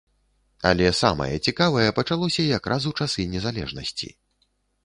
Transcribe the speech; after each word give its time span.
Але 0.69 0.87
самае 1.01 1.27
цікавае 1.51 1.85
пачалося 1.99 2.47
якраз 2.57 2.81
у 2.93 2.95
часы 2.99 3.27
незалежнасці. 3.35 4.09